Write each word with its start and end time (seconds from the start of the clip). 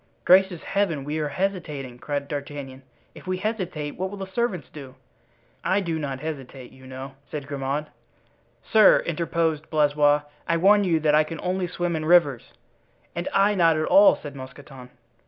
"Gracious 0.25 0.63
Heaven, 0.63 1.03
we 1.03 1.19
are 1.19 1.27
hesitating!" 1.27 1.99
cried 1.99 2.27
D'Artagnan; 2.27 2.81
"if 3.13 3.27
we 3.27 3.37
hesitate 3.37 3.91
what 3.97 4.09
will 4.09 4.17
the 4.17 4.25
servants 4.33 4.67
do?" 4.71 4.95
"I 5.63 5.79
do 5.79 5.99
not 5.99 6.21
hesitate, 6.21 6.71
you 6.71 6.87
know," 6.87 7.13
said 7.29 7.45
Grimaud. 7.45 7.85
"Sir," 8.63 9.03
interposed 9.05 9.69
Blaisois, 9.69 10.23
"I 10.47 10.57
warn 10.57 10.83
you 10.85 10.99
that 11.01 11.13
I 11.13 11.23
can 11.23 11.39
only 11.41 11.67
swim 11.67 11.95
in 11.95 12.05
rivers." 12.05 12.51
"And 13.15 13.27
I 13.31 13.53
not 13.53 13.77
at 13.77 13.85
all," 13.85 14.15
said 14.15 14.35
Mousqueton. 14.35 14.89